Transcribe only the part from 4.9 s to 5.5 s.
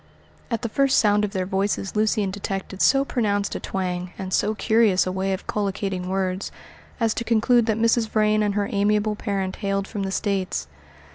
a way of